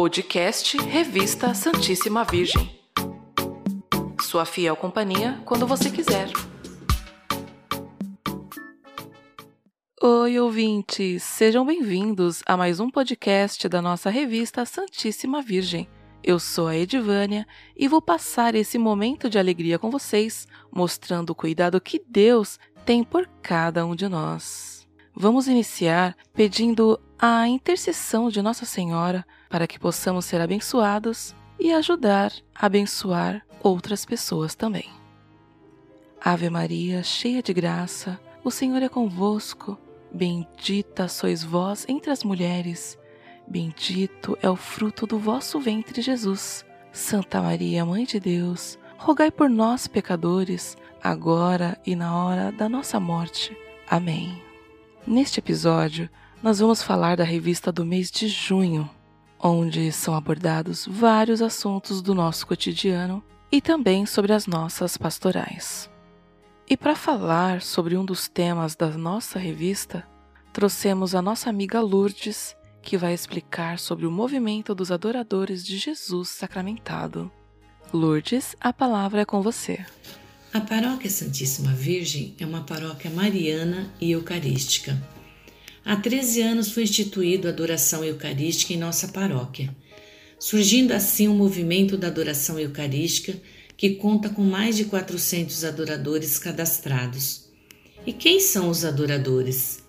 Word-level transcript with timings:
Podcast 0.00 0.78
Revista 0.78 1.52
Santíssima 1.52 2.24
Virgem. 2.24 2.74
Sua 4.22 4.46
fiel 4.46 4.74
companhia 4.74 5.38
quando 5.44 5.66
você 5.66 5.90
quiser. 5.90 6.30
Oi, 10.02 10.40
ouvintes! 10.40 11.22
Sejam 11.22 11.66
bem-vindos 11.66 12.42
a 12.46 12.56
mais 12.56 12.80
um 12.80 12.88
podcast 12.88 13.68
da 13.68 13.82
nossa 13.82 14.08
revista 14.08 14.64
Santíssima 14.64 15.42
Virgem. 15.42 15.86
Eu 16.24 16.38
sou 16.38 16.68
a 16.68 16.74
Edivânia 16.74 17.46
e 17.76 17.86
vou 17.86 18.00
passar 18.00 18.54
esse 18.54 18.78
momento 18.78 19.28
de 19.28 19.38
alegria 19.38 19.78
com 19.78 19.90
vocês, 19.90 20.48
mostrando 20.72 21.28
o 21.28 21.34
cuidado 21.34 21.78
que 21.78 22.02
Deus 22.08 22.58
tem 22.86 23.04
por 23.04 23.28
cada 23.42 23.84
um 23.84 23.94
de 23.94 24.08
nós. 24.08 24.79
Vamos 25.20 25.48
iniciar 25.48 26.16
pedindo 26.32 26.98
a 27.18 27.46
intercessão 27.46 28.30
de 28.30 28.40
Nossa 28.40 28.64
Senhora 28.64 29.22
para 29.50 29.66
que 29.66 29.78
possamos 29.78 30.24
ser 30.24 30.40
abençoados 30.40 31.34
e 31.58 31.74
ajudar 31.74 32.32
a 32.54 32.64
abençoar 32.64 33.44
outras 33.62 34.06
pessoas 34.06 34.54
também. 34.54 34.88
Ave 36.18 36.48
Maria, 36.48 37.02
cheia 37.02 37.42
de 37.42 37.52
graça, 37.52 38.18
o 38.42 38.50
Senhor 38.50 38.82
é 38.82 38.88
convosco. 38.88 39.78
Bendita 40.10 41.06
sois 41.06 41.44
vós 41.44 41.84
entre 41.86 42.10
as 42.10 42.24
mulheres 42.24 42.98
Bendito 43.46 44.38
é 44.40 44.48
o 44.48 44.56
fruto 44.56 45.06
do 45.06 45.18
vosso 45.18 45.60
ventre, 45.60 46.00
Jesus. 46.00 46.64
Santa 46.94 47.42
Maria, 47.42 47.84
Mãe 47.84 48.04
de 48.04 48.18
Deus, 48.18 48.78
rogai 48.96 49.30
por 49.30 49.50
nós, 49.50 49.86
pecadores, 49.86 50.78
agora 51.02 51.78
e 51.84 51.94
na 51.94 52.16
hora 52.16 52.50
da 52.50 52.70
nossa 52.70 52.98
morte. 52.98 53.54
Amém. 53.86 54.49
Neste 55.06 55.40
episódio, 55.40 56.10
nós 56.42 56.58
vamos 56.58 56.82
falar 56.82 57.16
da 57.16 57.24
revista 57.24 57.72
do 57.72 57.84
mês 57.84 58.10
de 58.10 58.28
junho, 58.28 58.88
onde 59.38 59.90
são 59.90 60.14
abordados 60.14 60.86
vários 60.86 61.40
assuntos 61.40 62.02
do 62.02 62.14
nosso 62.14 62.46
cotidiano 62.46 63.24
e 63.50 63.60
também 63.60 64.04
sobre 64.04 64.32
as 64.32 64.46
nossas 64.46 64.96
pastorais. 64.98 65.90
E 66.68 66.76
para 66.76 66.94
falar 66.94 67.62
sobre 67.62 67.96
um 67.96 68.04
dos 68.04 68.28
temas 68.28 68.76
da 68.76 68.88
nossa 68.90 69.38
revista, 69.38 70.06
trouxemos 70.52 71.14
a 71.14 71.22
nossa 71.22 71.48
amiga 71.48 71.80
Lourdes 71.80 72.54
que 72.82 72.96
vai 72.96 73.14
explicar 73.14 73.78
sobre 73.78 74.06
o 74.06 74.10
movimento 74.10 74.74
dos 74.74 74.92
adoradores 74.92 75.64
de 75.64 75.78
Jesus 75.78 76.28
sacramentado. 76.28 77.30
Lourdes, 77.92 78.54
a 78.60 78.72
palavra 78.72 79.22
é 79.22 79.24
com 79.24 79.42
você. 79.42 79.84
A 80.52 80.60
Paróquia 80.60 81.08
Santíssima 81.08 81.72
Virgem 81.72 82.34
é 82.40 82.44
uma 82.44 82.64
paróquia 82.64 83.08
mariana 83.08 83.88
e 84.00 84.10
eucarística. 84.10 85.00
Há 85.84 85.94
13 85.94 86.42
anos 86.42 86.72
foi 86.72 86.82
instituído 86.82 87.46
a 87.46 87.52
adoração 87.52 88.02
eucarística 88.02 88.72
em 88.72 88.76
nossa 88.76 89.06
paróquia, 89.06 89.72
surgindo 90.40 90.90
assim 90.90 91.28
o 91.28 91.30
um 91.30 91.36
movimento 91.36 91.96
da 91.96 92.08
adoração 92.08 92.58
eucarística 92.58 93.40
que 93.76 93.90
conta 93.90 94.28
com 94.28 94.42
mais 94.42 94.76
de 94.76 94.86
400 94.86 95.62
adoradores 95.62 96.36
cadastrados. 96.36 97.44
E 98.04 98.12
quem 98.12 98.40
são 98.40 98.70
os 98.70 98.84
adoradores? 98.84 99.84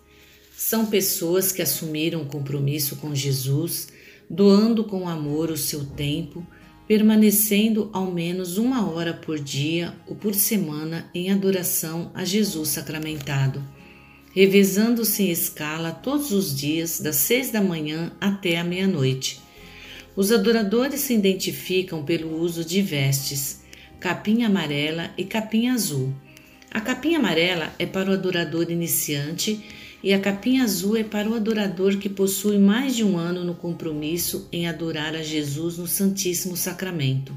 São 0.56 0.86
pessoas 0.86 1.52
que 1.52 1.64
assumiram 1.64 2.24
compromisso 2.24 2.98
com 2.98 3.16
Jesus, 3.16 3.88
doando 4.30 4.84
com 4.84 5.10
amor 5.10 5.50
o 5.50 5.58
seu 5.58 5.84
tempo, 5.84 6.46
permanecendo 6.92 7.90
ao 7.94 8.12
menos 8.12 8.58
uma 8.58 8.92
hora 8.92 9.14
por 9.14 9.40
dia 9.40 9.94
ou 10.06 10.14
por 10.14 10.36
semana 10.36 11.10
em 11.16 11.32
adoração 11.32 12.12
a 12.14 12.26
Jesus 12.26 12.68
sacramentado, 12.68 13.64
revezando-se 14.36 15.24
em 15.24 15.32
escala 15.32 15.94
todos 15.94 16.34
os 16.34 16.54
dias, 16.54 17.00
das 17.00 17.16
seis 17.16 17.50
da 17.50 17.62
manhã 17.62 18.12
até 18.20 18.58
a 18.58 18.64
meia-noite. 18.66 19.40
Os 20.18 20.34
adoradores 20.34 21.00
se 21.00 21.14
identificam 21.14 22.04
pelo 22.04 22.38
uso 22.38 22.66
de 22.66 22.82
vestes, 22.82 23.62
capinha 23.98 24.48
amarela 24.48 25.12
e 25.18 25.24
capinha 25.24 25.72
azul. 25.72 26.14
A 26.70 26.82
capinha 26.82 27.20
amarela 27.20 27.74
é 27.80 27.86
para 27.86 28.12
o 28.12 28.14
adorador 28.14 28.70
iniciante 28.70 29.64
e 30.04 30.14
a 30.14 30.20
capinha 30.20 30.64
azul 30.64 30.98
é 30.98 31.04
para 31.04 31.30
o 31.30 31.36
adorador 31.36 31.98
que 31.98 32.10
possui 32.10 32.58
mais 32.58 32.96
de 32.96 33.04
um 33.04 33.18
ano 33.18 33.44
no 33.44 33.54
compromisso 33.54 34.48
em 34.52 34.68
adorar 34.68 35.16
a 35.16 35.22
Jesus 35.22 35.78
no 35.78 35.86
Santíssimo 35.88 36.58
Sacramento. 36.58 37.34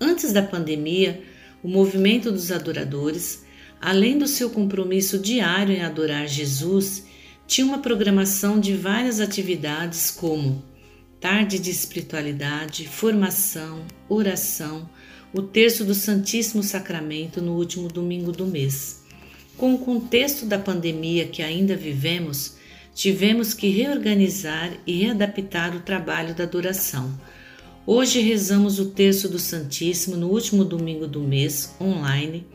Antes 0.00 0.32
da 0.32 0.42
pandemia, 0.42 1.22
o 1.62 1.68
movimento 1.68 2.32
dos 2.32 2.50
adoradores, 2.50 3.44
além 3.80 4.18
do 4.18 4.26
seu 4.26 4.50
compromisso 4.50 5.18
diário 5.18 5.74
em 5.74 5.82
adorar 5.82 6.26
Jesus, 6.26 7.06
tinha 7.46 7.66
uma 7.66 7.78
programação 7.78 8.58
de 8.58 8.74
várias 8.74 9.20
atividades 9.20 10.10
como 10.10 10.64
tarde 11.20 11.58
de 11.58 11.70
espiritualidade, 11.70 12.88
formação, 12.88 13.84
oração, 14.08 14.88
o 15.32 15.40
terço 15.40 15.84
do 15.84 15.94
Santíssimo 15.94 16.62
Sacramento 16.62 17.40
no 17.40 17.54
último 17.54 17.88
domingo 17.88 18.32
do 18.32 18.44
mês. 18.44 19.01
Com 19.56 19.74
o 19.74 19.78
contexto 19.78 20.46
da 20.46 20.58
pandemia 20.58 21.26
que 21.26 21.42
ainda 21.42 21.76
vivemos, 21.76 22.56
tivemos 22.94 23.54
que 23.54 23.68
reorganizar 23.68 24.72
e 24.86 25.04
readaptar 25.04 25.76
o 25.76 25.80
trabalho 25.80 26.34
da 26.34 26.44
adoração. 26.44 27.12
Hoje 27.86 28.20
rezamos 28.20 28.78
o 28.78 28.86
terço 28.86 29.28
do 29.28 29.38
Santíssimo 29.38 30.16
no 30.16 30.28
último 30.28 30.64
domingo 30.64 31.06
do 31.06 31.20
mês, 31.20 31.74
online, 31.80 32.46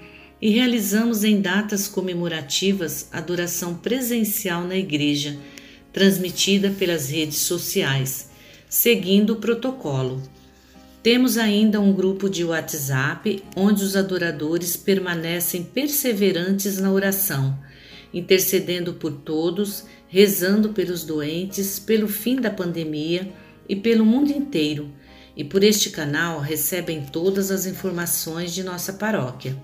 e 0.41 0.49
realizamos 0.49 1.23
em 1.23 1.41
datas 1.41 1.87
comemorativas 1.87 3.09
adoração 3.11 3.75
presencial 3.75 4.63
na 4.63 4.75
igreja, 4.75 5.37
transmitida 5.91 6.69
pelas 6.69 7.09
redes 7.09 7.37
sociais, 7.37 8.29
seguindo 8.69 9.33
o 9.33 9.37
protocolo. 9.37 10.21
Temos 11.07 11.37
ainda 11.37 11.79
um 11.79 11.93
grupo 11.93 12.29
de 12.29 12.43
WhatsApp 12.43 13.41
onde 13.55 13.81
os 13.81 13.95
adoradores 13.95 14.75
permanecem 14.75 15.63
perseverantes 15.63 16.81
na 16.81 16.91
oração, 16.91 17.57
intercedendo 18.13 18.93
por 18.95 19.13
todos, 19.13 19.85
rezando 20.09 20.73
pelos 20.73 21.05
doentes, 21.05 21.79
pelo 21.79 22.09
fim 22.09 22.35
da 22.35 22.51
pandemia 22.51 23.31
e 23.69 23.73
pelo 23.73 24.05
mundo 24.05 24.31
inteiro. 24.31 24.91
E 25.33 25.45
por 25.45 25.63
este 25.63 25.91
canal 25.91 26.41
recebem 26.41 27.05
todas 27.05 27.51
as 27.51 27.65
informações 27.65 28.53
de 28.53 28.61
nossa 28.61 28.91
paróquia. 28.91 29.55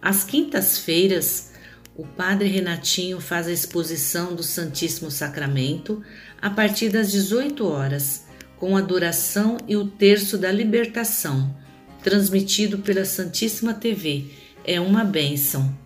Às 0.00 0.22
quintas-feiras, 0.22 1.50
o 1.96 2.06
Padre 2.06 2.46
Renatinho 2.46 3.18
faz 3.18 3.48
a 3.48 3.52
exposição 3.52 4.36
do 4.36 4.42
Santíssimo 4.44 5.10
Sacramento 5.10 6.00
a 6.40 6.48
partir 6.48 6.90
das 6.90 7.10
18 7.10 7.66
horas 7.66 8.25
com 8.58 8.76
a 8.76 8.80
adoração 8.80 9.56
e 9.68 9.76
o 9.76 9.86
terço 9.86 10.38
da 10.38 10.50
libertação, 10.50 11.54
transmitido 12.02 12.78
pela 12.78 13.04
Santíssima 13.04 13.74
TV. 13.74 14.24
É 14.64 14.80
uma 14.80 15.04
bênção. 15.04 15.76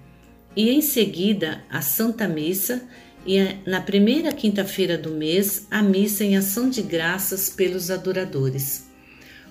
E 0.56 0.70
em 0.70 0.80
seguida, 0.80 1.62
a 1.70 1.82
Santa 1.82 2.26
Missa 2.26 2.82
e 3.26 3.38
na 3.66 3.80
primeira 3.80 4.32
quinta-feira 4.32 4.96
do 4.96 5.10
mês, 5.10 5.66
a 5.70 5.82
missa 5.82 6.24
em 6.24 6.36
ação 6.36 6.70
de 6.70 6.82
graças 6.82 7.50
pelos 7.50 7.90
adoradores. 7.90 8.88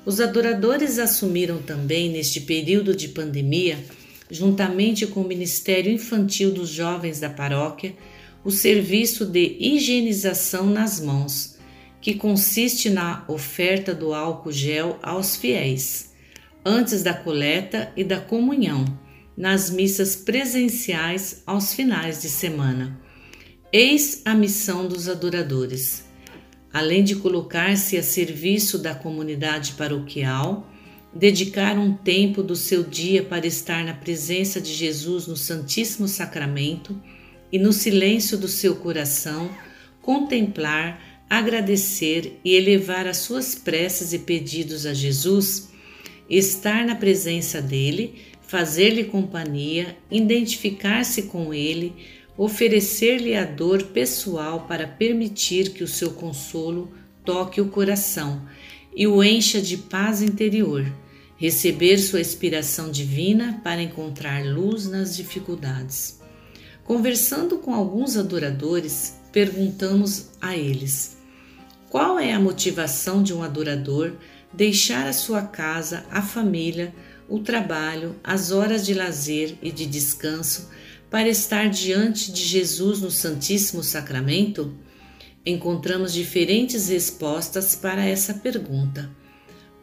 Os 0.05 0.19
adoradores 0.19 0.97
assumiram 0.97 1.61
também, 1.61 2.09
neste 2.09 2.41
período 2.41 2.95
de 2.95 3.09
pandemia, 3.09 3.77
juntamente 4.31 5.05
com 5.05 5.21
o 5.21 5.27
Ministério 5.27 5.91
Infantil 5.91 6.51
dos 6.51 6.69
Jovens 6.69 7.19
da 7.19 7.29
Paróquia, 7.29 7.93
o 8.43 8.49
serviço 8.49 9.25
de 9.25 9.57
higienização 9.59 10.65
nas 10.67 10.99
mãos 10.99 11.58
que 12.01 12.13
consiste 12.13 12.89
na 12.89 13.23
oferta 13.27 13.93
do 13.93 14.13
álcool 14.13 14.51
gel 14.51 14.97
aos 15.01 15.35
fiéis, 15.35 16.13
antes 16.65 17.03
da 17.03 17.13
coleta 17.13 17.91
e 17.95 18.03
da 18.03 18.19
comunhão, 18.19 18.85
nas 19.35 19.69
missas 19.69 20.15
presenciais 20.15 21.43
aos 21.45 21.73
finais 21.73 22.21
de 22.21 22.29
semana. 22.29 22.99
Eis 23.71 24.21
a 24.25 24.33
missão 24.33 24.87
dos 24.87 25.07
adoradores. 25.07 26.05
Além 26.71 27.03
de 27.03 27.15
colocar-se 27.15 27.97
a 27.97 28.03
serviço 28.03 28.77
da 28.77 28.93
comunidade 28.93 29.73
paroquial, 29.73 30.69
dedicar 31.13 31.77
um 31.77 31.93
tempo 31.93 32.43
do 32.43 32.55
seu 32.55 32.83
dia 32.83 33.23
para 33.23 33.47
estar 33.47 33.83
na 33.83 33.93
presença 33.93 34.61
de 34.61 34.71
Jesus 34.71 35.25
no 35.25 35.35
Santíssimo 35.35 36.07
Sacramento 36.07 36.99
e 37.51 37.57
no 37.57 37.73
silêncio 37.73 38.37
do 38.37 38.47
seu 38.47 38.75
coração, 38.75 39.49
contemplar 40.01 41.08
agradecer 41.29 42.39
e 42.43 42.55
elevar 42.55 43.05
as 43.05 43.17
suas 43.17 43.53
preces 43.53 44.13
e 44.13 44.19
pedidos 44.19 44.85
a 44.85 44.93
Jesus, 44.93 45.69
estar 46.29 46.85
na 46.85 46.95
presença 46.95 47.61
dele, 47.61 48.15
fazer-lhe 48.41 49.03
companhia, 49.03 49.95
identificar-se 50.09 51.23
com 51.23 51.53
ele, 51.53 51.93
oferecer-lhe 52.35 53.35
a 53.35 53.45
dor 53.45 53.83
pessoal 53.83 54.65
para 54.67 54.87
permitir 54.87 55.69
que 55.69 55.83
o 55.83 55.87
seu 55.87 56.11
consolo 56.11 56.91
toque 57.23 57.61
o 57.61 57.69
coração 57.69 58.41
e 58.95 59.05
o 59.05 59.23
encha 59.23 59.61
de 59.61 59.77
paz 59.77 60.21
interior, 60.23 60.83
receber 61.37 61.99
sua 61.99 62.21
inspiração 62.21 62.89
divina 62.89 63.61
para 63.63 63.83
encontrar 63.83 64.43
luz 64.43 64.87
nas 64.87 65.15
dificuldades. 65.15 66.19
Conversando 66.83 67.59
com 67.59 67.71
alguns 67.73 68.17
adoradores, 68.17 69.19
perguntamos 69.31 70.29
a 70.41 70.57
eles: 70.57 71.18
Qual 71.89 72.19
é 72.19 72.33
a 72.33 72.39
motivação 72.39 73.23
de 73.23 73.33
um 73.33 73.41
adorador 73.41 74.13
deixar 74.53 75.07
a 75.07 75.13
sua 75.13 75.41
casa, 75.41 76.05
a 76.11 76.21
família, 76.21 76.93
o 77.27 77.39
trabalho, 77.39 78.15
as 78.23 78.51
horas 78.51 78.85
de 78.85 78.93
lazer 78.93 79.57
e 79.59 79.71
de 79.71 79.87
descanso 79.87 80.69
para 81.09 81.27
estar 81.27 81.67
diante 81.67 82.31
de 82.31 82.45
Jesus 82.45 83.01
no 83.01 83.09
Santíssimo 83.09 83.81
Sacramento? 83.81 84.71
Encontramos 85.43 86.13
diferentes 86.13 86.89
respostas 86.89 87.75
para 87.75 88.05
essa 88.05 88.35
pergunta. 88.35 89.09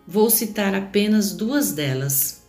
Vou 0.06 0.30
citar 0.30 0.76
apenas 0.76 1.32
duas 1.32 1.72
delas. 1.72 2.42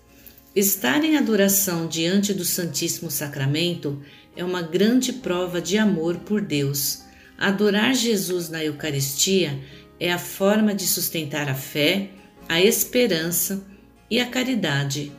Estar 0.56 1.04
em 1.04 1.18
adoração 1.18 1.88
diante 1.88 2.32
do 2.32 2.46
Santíssimo 2.46 3.10
Sacramento 3.10 4.00
é 4.36 4.44
uma 4.44 4.62
grande 4.62 5.14
prova 5.14 5.60
de 5.60 5.80
amor 5.80 6.18
por 6.18 6.42
Deus. 6.42 7.07
Adorar 7.38 7.94
Jesus 7.94 8.50
na 8.50 8.64
Eucaristia 8.64 9.60
é 10.00 10.12
a 10.12 10.18
forma 10.18 10.74
de 10.74 10.88
sustentar 10.88 11.48
a 11.48 11.54
fé, 11.54 12.10
a 12.50 12.60
esperança 12.60 13.64
e 14.10 14.20
a 14.20 14.26
caridade. 14.26 15.12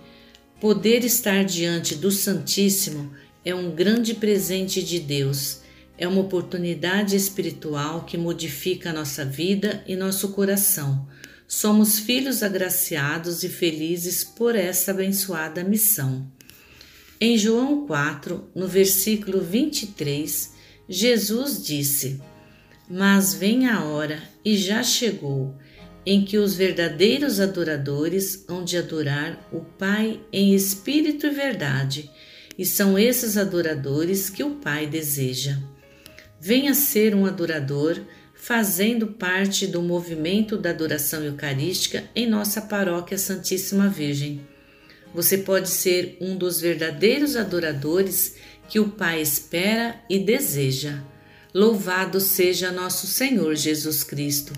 Poder 0.61 1.05
estar 1.05 1.45
diante 1.45 1.95
do 1.95 2.11
Santíssimo 2.11 3.13
é 3.45 3.55
um 3.55 3.71
grande 3.71 4.15
presente 4.15 4.83
de 4.83 4.99
Deus. 4.99 5.61
É 5.97 6.09
uma 6.09 6.21
oportunidade 6.21 7.15
espiritual 7.15 8.05
que 8.05 8.19
modifica 8.19 8.91
a 8.91 8.93
nossa 8.93 9.25
vida 9.25 9.85
e 9.87 9.95
nosso 9.95 10.31
coração. 10.31 11.07
Somos 11.47 12.01
filhos 12.01 12.43
agraciados 12.43 13.45
e 13.45 13.49
felizes 13.49 14.25
por 14.25 14.57
essa 14.57 14.91
abençoada 14.91 15.63
missão. 15.63 16.31
Em 17.21 17.39
João 17.39 17.87
4, 17.87 18.51
no 18.55 18.69
versículo 18.69 19.41
23, 19.41 20.58
Jesus 20.89 21.63
disse: 21.63 22.21
Mas 22.89 23.35
vem 23.35 23.67
a 23.69 23.85
hora, 23.85 24.23
e 24.43 24.57
já 24.57 24.83
chegou, 24.83 25.55
em 26.07 26.25
que 26.25 26.39
os 26.39 26.55
verdadeiros 26.55 27.39
adoradores 27.39 28.45
hão 28.49 28.65
de 28.65 28.79
adorar 28.79 29.47
o 29.53 29.61
Pai 29.61 30.19
em 30.33 30.55
espírito 30.55 31.27
e 31.27 31.31
verdade, 31.31 32.11
e 32.57 32.65
são 32.65 32.99
esses 32.99 33.37
adoradores 33.37 34.31
que 34.31 34.43
o 34.43 34.53
Pai 34.53 34.87
deseja. 34.87 35.59
Venha 36.41 36.73
ser 36.73 37.15
um 37.15 37.27
adorador, 37.27 38.01
fazendo 38.33 39.09
parte 39.09 39.67
do 39.67 39.83
movimento 39.83 40.57
da 40.57 40.71
adoração 40.71 41.23
eucarística 41.23 42.05
em 42.15 42.27
nossa 42.27 42.63
paróquia 42.63 43.19
Santíssima 43.19 43.89
Virgem. 43.89 44.41
Você 45.15 45.39
pode 45.39 45.69
ser 45.69 46.17
um 46.21 46.37
dos 46.37 46.61
verdadeiros 46.61 47.35
adoradores 47.35 48.37
que 48.69 48.79
o 48.79 48.89
Pai 48.89 49.21
espera 49.21 50.01
e 50.09 50.19
deseja. 50.19 51.03
Louvado 51.55 52.21
seja 52.21 52.71
nosso 52.71 53.07
Senhor 53.07 53.55
Jesus 53.55 54.05
Cristo 54.05 54.53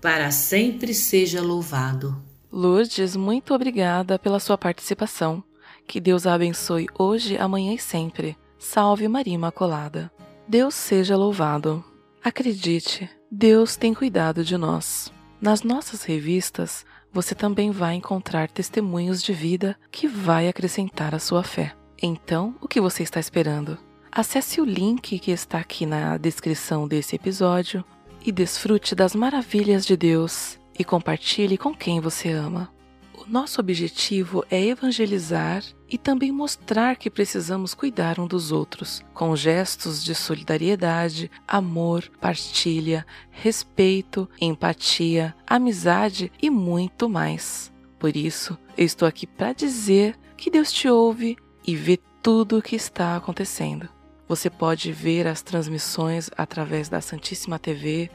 para 0.00 0.30
sempre 0.30 0.94
seja 0.94 1.42
louvado. 1.42 2.22
Lourdes, 2.52 3.16
muito 3.16 3.52
obrigada 3.52 4.18
pela 4.18 4.38
sua 4.38 4.56
participação. 4.56 5.42
Que 5.84 6.00
Deus 6.00 6.26
a 6.26 6.34
abençoe 6.34 6.86
hoje, 6.96 7.36
amanhã 7.36 7.74
e 7.74 7.78
sempre. 7.78 8.36
Salve 8.58 9.08
Maria 9.08 9.34
Imaculada. 9.34 10.10
Deus 10.46 10.74
seja 10.74 11.16
louvado. 11.16 11.84
Acredite, 12.22 13.10
Deus 13.30 13.76
tem 13.76 13.92
cuidado 13.92 14.44
de 14.44 14.56
nós. 14.56 15.12
Nas 15.40 15.62
nossas 15.62 16.04
revistas, 16.04 16.86
você 17.12 17.34
também 17.34 17.70
vai 17.70 17.94
encontrar 17.94 18.48
testemunhos 18.48 19.22
de 19.22 19.32
vida 19.32 19.76
que 19.90 20.06
vai 20.06 20.48
acrescentar 20.48 21.14
a 21.14 21.18
sua 21.18 21.42
fé. 21.42 21.74
Então, 22.02 22.54
o 22.60 22.68
que 22.68 22.80
você 22.80 23.02
está 23.02 23.18
esperando? 23.18 23.78
Acesse 24.12 24.60
o 24.60 24.64
link 24.64 25.18
que 25.18 25.30
está 25.30 25.58
aqui 25.58 25.86
na 25.86 26.16
descrição 26.16 26.86
desse 26.86 27.16
episódio 27.16 27.84
e 28.24 28.30
desfrute 28.30 28.94
das 28.94 29.14
maravilhas 29.14 29.86
de 29.86 29.96
Deus 29.96 30.58
e 30.78 30.84
compartilhe 30.84 31.56
com 31.56 31.74
quem 31.74 32.00
você 32.00 32.30
ama. 32.30 32.70
O 33.14 33.24
nosso 33.26 33.60
objetivo 33.60 34.44
é 34.50 34.62
evangelizar 34.62 35.62
e 35.88 35.96
também 35.96 36.30
mostrar 36.30 36.96
que 36.96 37.10
precisamos 37.10 37.72
cuidar 37.72 38.20
um 38.20 38.26
dos 38.26 38.52
outros, 38.52 39.02
com 39.14 39.34
gestos 39.34 40.04
de 40.04 40.14
solidariedade, 40.14 41.30
amor, 41.48 42.10
partilha, 42.20 43.06
respeito, 43.30 44.28
empatia, 44.40 45.34
amizade 45.46 46.30
e 46.40 46.50
muito 46.50 47.08
mais. 47.08 47.72
Por 47.98 48.16
isso, 48.16 48.56
eu 48.76 48.84
estou 48.84 49.08
aqui 49.08 49.26
para 49.26 49.52
dizer 49.52 50.16
que 50.36 50.50
Deus 50.50 50.70
te 50.70 50.88
ouve 50.88 51.36
e 51.66 51.74
vê 51.74 51.98
tudo 52.22 52.58
o 52.58 52.62
que 52.62 52.76
está 52.76 53.16
acontecendo. 53.16 53.88
Você 54.28 54.50
pode 54.50 54.92
ver 54.92 55.26
as 55.26 55.42
transmissões 55.42 56.30
através 56.36 56.88
da 56.88 57.00
Santíssima 57.00 57.58
TV, 57.58 58.10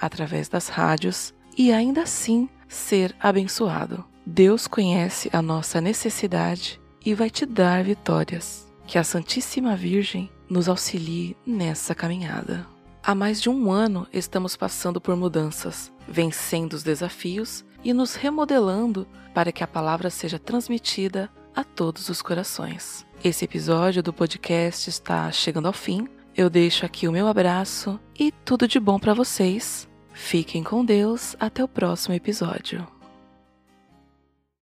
através 0.00 0.48
das 0.48 0.68
rádios 0.68 1.34
e 1.56 1.72
ainda 1.72 2.02
assim 2.02 2.48
ser 2.68 3.14
abençoado. 3.20 4.04
Deus 4.24 4.66
conhece 4.66 5.28
a 5.32 5.42
nossa 5.42 5.80
necessidade 5.80 6.80
e 7.04 7.14
vai 7.14 7.28
te 7.28 7.44
dar 7.44 7.82
vitórias. 7.84 8.66
Que 8.86 8.98
a 8.98 9.04
Santíssima 9.04 9.76
Virgem 9.76 10.30
nos 10.48 10.68
auxilie 10.68 11.36
nessa 11.46 11.94
caminhada. 11.94 12.66
Há 13.02 13.14
mais 13.14 13.40
de 13.40 13.48
um 13.48 13.70
ano 13.70 14.06
estamos 14.12 14.56
passando 14.56 15.00
por 15.00 15.16
mudanças, 15.16 15.92
vencendo 16.08 16.74
os 16.74 16.82
desafios 16.82 17.64
e 17.82 17.92
nos 17.92 18.14
remodelando 18.14 19.06
para 19.34 19.52
que 19.52 19.64
a 19.64 19.66
palavra 19.66 20.10
seja 20.10 20.38
transmitida 20.38 21.30
a 21.60 21.64
todos 21.64 22.08
os 22.08 22.22
corações. 22.22 23.06
Esse 23.22 23.44
episódio 23.44 24.02
do 24.02 24.12
podcast 24.12 24.88
está 24.88 25.30
chegando 25.30 25.66
ao 25.66 25.72
fim. 25.72 26.08
Eu 26.34 26.48
deixo 26.48 26.86
aqui 26.86 27.06
o 27.06 27.12
meu 27.12 27.28
abraço 27.28 28.00
e 28.18 28.32
tudo 28.32 28.66
de 28.66 28.80
bom 28.80 28.98
para 28.98 29.14
vocês. 29.14 29.88
Fiquem 30.12 30.62
com 30.62 30.84
Deus. 30.84 31.36
Até 31.38 31.62
o 31.62 31.68
próximo 31.68 32.14
episódio. 32.14 32.99